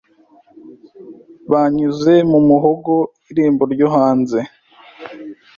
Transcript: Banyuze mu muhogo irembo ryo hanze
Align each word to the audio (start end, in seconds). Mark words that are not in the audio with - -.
Banyuze 1.51 2.13
mu 2.31 2.39
muhogo 2.47 2.93
irembo 3.31 3.63
ryo 3.73 3.87
hanze 3.95 4.39